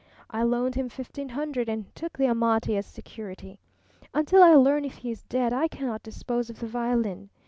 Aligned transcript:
I 0.31 0.41
loaned 0.41 0.73
him 0.73 0.89
fifteen 0.89 1.29
hundred 1.29 1.69
and 1.69 1.93
took 1.93 2.17
the 2.17 2.25
Amati 2.27 2.75
as 2.75 2.87
security. 2.87 3.59
Until 4.15 4.41
I 4.41 4.55
learn 4.55 4.83
if 4.83 4.95
he 4.95 5.11
is 5.11 5.21
dead 5.25 5.53
I 5.53 5.67
cannot 5.67 6.01
dispose 6.01 6.49
of 6.49 6.59
the 6.59 6.65
violin. 6.65 7.29